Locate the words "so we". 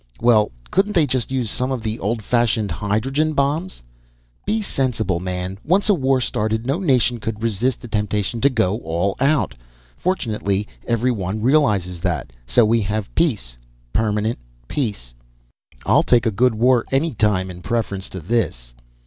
12.47-12.81